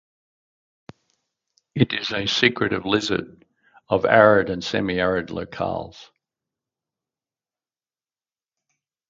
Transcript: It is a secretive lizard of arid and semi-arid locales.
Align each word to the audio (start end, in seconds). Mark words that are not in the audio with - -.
It 1.75 1.93
is 1.93 2.11
a 2.11 2.25
secretive 2.25 2.87
lizard 2.87 3.45
of 3.87 4.03
arid 4.03 4.49
and 4.49 4.63
semi-arid 4.63 5.27
locales. 5.27 6.09